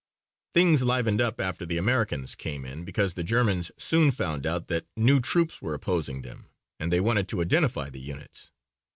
Things 0.55 0.81
livened 0.81 1.21
up 1.21 1.39
after 1.39 1.63
the 1.63 1.77
Americans 1.77 2.33
came 2.33 2.65
in 2.65 2.83
because 2.83 3.13
the 3.13 3.23
Germans 3.23 3.71
soon 3.77 4.09
found 4.09 4.47
out 4.47 4.67
that 4.67 4.87
new 4.97 5.19
troops 5.19 5.61
were 5.61 5.75
opposing 5.75 6.23
them 6.23 6.47
and 6.79 6.91
they 6.91 6.99
wanted 6.99 7.27
to 7.27 7.41
identify 7.41 7.87
the 7.91 8.01
units. 8.01 8.49